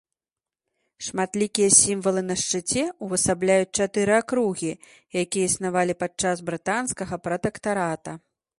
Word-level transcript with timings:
Шматлікія 1.07 1.69
сімвалы 1.79 2.23
на 2.29 2.37
шчыце 2.43 2.83
ўвасабляюць 3.07 3.69
чатыры 3.83 4.13
акругі, 4.21 4.73
якія 5.23 5.45
існавалі 5.51 5.93
падчас 6.01 6.37
брытанскага 6.49 7.25
пратэктарата. 7.29 8.19